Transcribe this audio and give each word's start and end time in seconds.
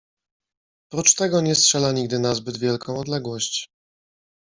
Prócz 0.91 1.15
tego 1.15 1.41
nie 1.41 1.55
strzela 1.55 1.91
nigdy 1.91 2.19
na 2.19 2.35
zbyt 2.35 2.57
wielką 2.57 2.99
odległość. 2.99 3.69